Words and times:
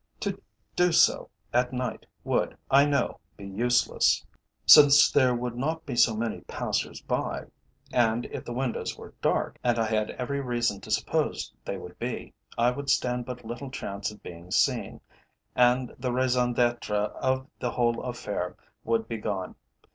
To 0.21 0.41
do 0.75 0.91
so 0.91 1.29
at 1.53 1.71
night 1.71 2.07
would, 2.23 2.57
I 2.71 2.85
knew, 2.87 3.19
be 3.37 3.45
useless, 3.47 4.25
since 4.65 5.11
there 5.11 5.35
would 5.35 5.55
not 5.55 5.85
be 5.85 5.95
so 5.95 6.15
many 6.15 6.41
passers 6.47 7.01
by, 7.01 7.45
and 7.93 8.25
if 8.31 8.43
the 8.43 8.51
windows 8.51 8.97
were 8.97 9.13
dark 9.21 9.59
and 9.63 9.77
I 9.77 9.85
had 9.85 10.09
every 10.09 10.41
reason 10.41 10.81
to 10.81 10.89
suppose 10.89 11.53
they 11.63 11.77
would 11.77 11.99
be 11.99 12.33
I 12.57 12.73
should 12.73 12.89
stand 12.89 13.25
but 13.27 13.45
little 13.45 13.69
chance 13.69 14.09
of 14.09 14.23
being 14.23 14.49
seen, 14.49 15.01
and 15.55 15.93
the 15.99 16.11
raison 16.11 16.53
d'être 16.53 16.89
of 16.91 17.45
the 17.59 17.69
whole 17.69 18.01
affair 18.01 18.55
would 18.83 19.07
be 19.07 19.17
gone. 19.17 19.53